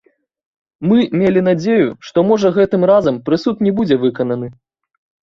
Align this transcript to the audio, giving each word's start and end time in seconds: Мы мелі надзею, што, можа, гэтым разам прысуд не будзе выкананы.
Мы 0.91 0.97
мелі 1.19 1.43
надзею, 1.47 1.89
што, 2.07 2.23
можа, 2.29 2.51
гэтым 2.57 2.81
разам 2.93 3.21
прысуд 3.29 3.63
не 3.67 3.71
будзе 3.81 3.95
выкананы. 4.07 4.49